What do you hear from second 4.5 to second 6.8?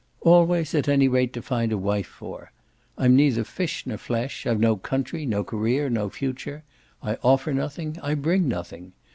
no country, no career, no future;